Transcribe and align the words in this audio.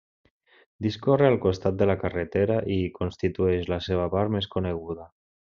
Discorre 0.85 1.27
al 1.31 1.37
costat 1.43 1.77
de 1.81 1.87
la 1.89 1.97
carretera 2.05 2.57
i 2.77 2.79
constitueix 2.97 3.71
la 3.75 3.79
seva 3.91 4.09
part 4.17 4.35
més 4.39 4.51
coneguda. 4.57 5.09